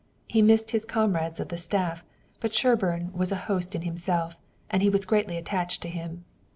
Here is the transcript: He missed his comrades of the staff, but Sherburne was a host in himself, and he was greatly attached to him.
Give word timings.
He 0.25 0.41
missed 0.41 0.71
his 0.71 0.83
comrades 0.83 1.39
of 1.39 1.49
the 1.49 1.59
staff, 1.59 2.03
but 2.39 2.55
Sherburne 2.55 3.11
was 3.13 3.31
a 3.31 3.35
host 3.45 3.75
in 3.75 3.83
himself, 3.83 4.35
and 4.67 4.81
he 4.81 4.89
was 4.89 5.05
greatly 5.05 5.37
attached 5.37 5.83
to 5.83 5.89
him. 5.89 6.25